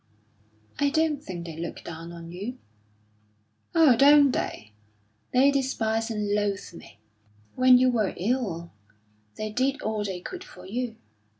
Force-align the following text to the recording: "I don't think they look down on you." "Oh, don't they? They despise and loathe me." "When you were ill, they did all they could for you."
"I 0.79 0.89
don't 0.89 1.21
think 1.21 1.45
they 1.45 1.55
look 1.57 1.83
down 1.83 2.11
on 2.11 2.31
you." 2.31 2.57
"Oh, 3.75 3.95
don't 3.95 4.31
they? 4.31 4.71
They 5.31 5.51
despise 5.51 6.09
and 6.09 6.33
loathe 6.33 6.73
me." 6.73 6.97
"When 7.53 7.77
you 7.77 7.91
were 7.91 8.15
ill, 8.17 8.71
they 9.35 9.51
did 9.51 9.79
all 9.83 10.03
they 10.03 10.19
could 10.19 10.43
for 10.43 10.65
you." 10.65 10.95